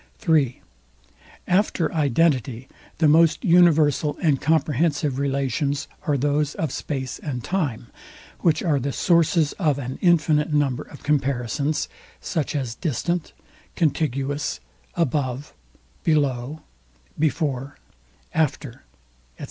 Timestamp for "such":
12.19-12.55